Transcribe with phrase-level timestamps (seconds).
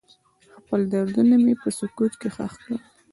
[0.57, 2.79] خپل دردونه مې په سکوت کې ښخ کړل.